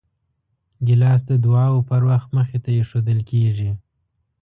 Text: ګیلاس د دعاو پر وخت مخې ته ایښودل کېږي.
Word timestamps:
ګیلاس 0.87 1.21
د 1.29 1.31
دعاو 1.45 1.79
پر 1.89 2.01
وخت 2.09 2.29
مخې 2.37 2.57
ته 2.63 2.69
ایښودل 2.77 3.19
کېږي. 3.29 3.71